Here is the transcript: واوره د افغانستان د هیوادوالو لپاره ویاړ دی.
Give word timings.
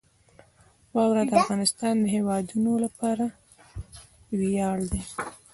واوره 0.95 1.23
د 1.29 1.31
افغانستان 1.41 1.93
د 1.99 2.05
هیوادوالو 2.15 2.73
لپاره 2.85 3.25
ویاړ 4.39 4.77
دی. 4.91 5.01